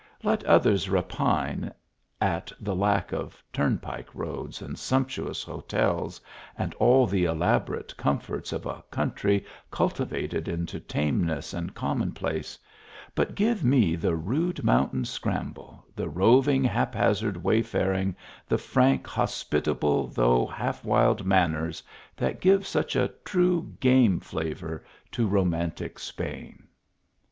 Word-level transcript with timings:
Let 0.23 0.43
others 0.45 0.89
repine 0.89 1.71
at 2.19 2.51
the 2.59 2.75
lack 2.75 3.11
of 3.13 3.43
turnpike 3.53 4.07
roads 4.15 4.59
and 4.59 4.75
sumptuous 4.75 5.43
hotels, 5.43 6.19
ami 6.57 6.71
all 6.79 7.05
the 7.05 7.25
elaborate 7.25 7.95
comforts 7.97 8.51
of 8.51 8.65
a 8.65 8.83
country 8.89 9.45
cultivated 9.69 10.47
into 10.47 10.79
tameness 10.79 11.53
and 11.53 11.75
common 11.75 12.13
place, 12.13 12.57
but 13.13 13.35
give 13.35 13.63
me 13.63 13.95
the 13.95 14.15
rude 14.15 14.63
mountain 14.63 15.05
scramble, 15.05 15.85
the 15.95 16.09
roving 16.09 16.63
haphazard 16.63 17.37
way 17.43 17.61
faring, 17.61 18.15
the 18.47 18.57
frank, 18.57 19.05
hospitable, 19.05 20.07
though" 20.07 20.47
half 20.47 20.83
wild 20.83 21.27
manners, 21.27 21.83
that 22.17 22.41
give 22.41 22.65
such 22.65 22.95
a 22.95 23.11
true 23.23 23.71
game 23.79 24.19
flavour 24.19 24.83
to 25.11 25.27
romantic 25.27 25.99
Spain 25.99 26.63